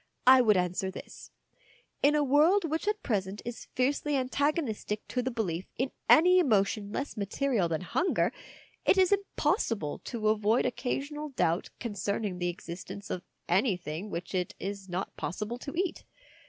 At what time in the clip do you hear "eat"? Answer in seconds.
15.75-16.03